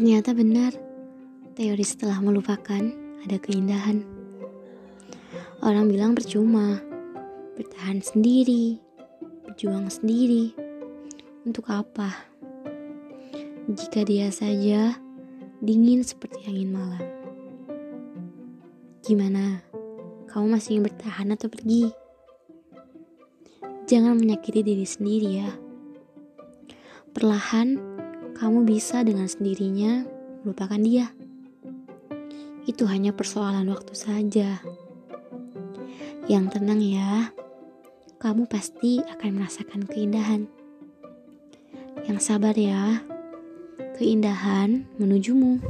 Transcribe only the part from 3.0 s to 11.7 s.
ada keindahan. Orang bilang percuma, bertahan sendiri, berjuang sendiri. Untuk